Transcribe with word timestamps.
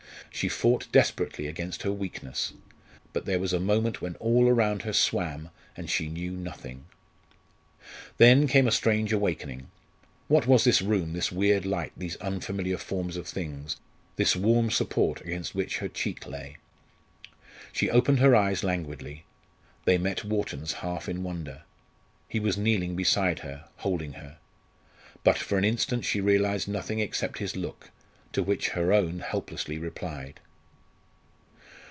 She 0.33 0.47
fought 0.47 0.87
desperately 0.93 1.45
against 1.45 1.83
her 1.83 1.91
weakness; 1.91 2.53
but 3.11 3.25
there 3.25 3.37
was 3.37 3.51
a 3.51 3.59
moment 3.59 4.01
when 4.01 4.15
all 4.15 4.47
around 4.47 4.83
her 4.83 4.93
swam, 4.93 5.49
and 5.75 5.89
she 5.89 6.07
knew 6.07 6.31
nothing. 6.31 6.85
Then 8.17 8.47
came 8.47 8.65
a 8.65 8.71
strange 8.71 9.11
awakening. 9.11 9.69
What 10.29 10.47
was 10.47 10.63
this 10.63 10.81
room, 10.81 11.11
this 11.11 11.33
weird 11.33 11.65
light, 11.65 11.91
these 11.97 12.15
unfamiliar 12.15 12.77
forms 12.77 13.17
of 13.17 13.27
things, 13.27 13.75
this 14.15 14.33
warm 14.33 14.71
support 14.71 15.19
against 15.19 15.53
which 15.53 15.79
her 15.79 15.89
cheek 15.89 16.25
lay? 16.25 16.55
She 17.73 17.91
opened 17.91 18.19
her 18.19 18.33
eyes 18.33 18.63
languidly. 18.63 19.25
They 19.83 19.97
met 19.97 20.23
Wharton's 20.23 20.71
half 20.75 21.09
in 21.09 21.23
wonder. 21.23 21.63
He 22.29 22.39
was 22.39 22.57
kneeling 22.57 22.95
beside 22.95 23.39
her, 23.39 23.67
holding 23.77 24.13
her. 24.13 24.37
But 25.25 25.37
for 25.37 25.57
an 25.57 25.65
instant 25.65 26.05
she 26.05 26.21
realised 26.21 26.69
nothing 26.69 26.99
except 26.99 27.39
his 27.39 27.57
look, 27.57 27.91
to 28.31 28.41
which 28.41 28.69
her 28.69 28.93
own 28.93 29.19
helplessly 29.19 29.77
replied. 29.77 30.39